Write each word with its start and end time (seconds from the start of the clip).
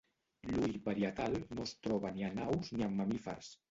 L'ull 0.55 0.73
parietal 0.87 1.39
no 1.53 1.69
es 1.71 1.77
troba 1.85 2.15
ni 2.19 2.29
en 2.35 2.45
aus 2.51 2.77
ni 2.77 2.91
en 2.91 3.01
mamífers. 3.01 3.59